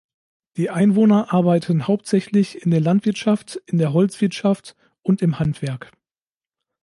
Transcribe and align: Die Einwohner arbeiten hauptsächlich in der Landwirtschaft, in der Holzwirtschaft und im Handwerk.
Die 0.57 0.71
Einwohner 0.71 1.31
arbeiten 1.31 1.85
hauptsächlich 1.87 2.63
in 2.63 2.71
der 2.71 2.81
Landwirtschaft, 2.81 3.61
in 3.67 3.77
der 3.77 3.93
Holzwirtschaft 3.93 4.75
und 5.03 5.21
im 5.21 5.37
Handwerk. 5.37 5.91